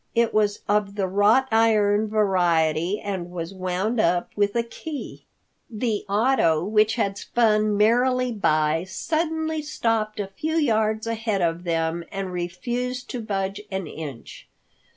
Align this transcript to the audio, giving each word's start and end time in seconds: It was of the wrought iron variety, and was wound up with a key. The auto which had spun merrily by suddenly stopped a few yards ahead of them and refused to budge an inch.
It 0.15 0.33
was 0.33 0.61
of 0.67 0.95
the 0.95 1.05
wrought 1.07 1.47
iron 1.51 2.07
variety, 2.07 2.99
and 2.99 3.29
was 3.29 3.53
wound 3.53 3.99
up 3.99 4.31
with 4.35 4.55
a 4.55 4.63
key. 4.63 5.25
The 5.69 6.05
auto 6.09 6.63
which 6.65 6.95
had 6.95 7.19
spun 7.19 7.77
merrily 7.77 8.31
by 8.31 8.83
suddenly 8.85 9.61
stopped 9.61 10.19
a 10.19 10.25
few 10.25 10.55
yards 10.55 11.05
ahead 11.05 11.43
of 11.43 11.65
them 11.65 12.03
and 12.11 12.31
refused 12.33 13.11
to 13.11 13.21
budge 13.21 13.61
an 13.69 13.85
inch. 13.85 14.47